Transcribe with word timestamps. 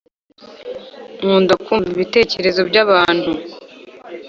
Nkunda 1.17 1.53
kumva 1.65 1.87
ibitekerezo 1.95 2.61
by’abantu 2.69 3.31